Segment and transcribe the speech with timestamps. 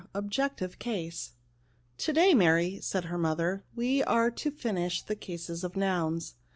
[0.15, 1.33] —Objective Case."
[1.99, 6.33] To day, Mary," said her mother, '* we are to finish the cases of nouns."